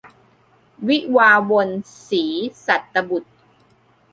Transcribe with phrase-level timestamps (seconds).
[0.87, 1.69] วิวาห์วน-
[2.07, 2.25] ศรี
[2.65, 3.35] สัตตบุษย์